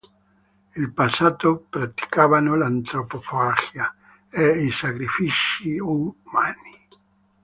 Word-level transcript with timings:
In 0.77 0.95
passato 0.95 1.67
praticavano 1.69 2.55
l'antropofagia 2.55 3.93
e 4.31 4.63
i 4.65 4.71
sacrifici 4.71 5.77
umani. 5.77 6.87